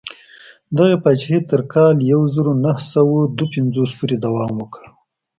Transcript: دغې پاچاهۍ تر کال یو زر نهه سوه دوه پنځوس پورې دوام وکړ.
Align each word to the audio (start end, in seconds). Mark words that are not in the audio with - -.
دغې 0.77 0.95
پاچاهۍ 1.03 1.39
تر 1.49 1.61
کال 1.73 1.95
یو 2.11 2.21
زر 2.33 2.47
نهه 2.63 2.79
سوه 2.93 3.17
دوه 3.37 3.47
پنځوس 3.53 3.89
پورې 3.97 4.15
دوام 4.25 4.53
وکړ. 4.57 4.83